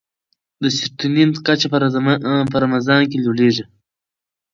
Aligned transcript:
د 0.61 0.63
سیرټونین 0.75 1.29
کچه 1.45 1.67
په 2.51 2.57
رمضان 2.63 3.01
کې 3.09 3.17
لوړېږي. 3.25 3.63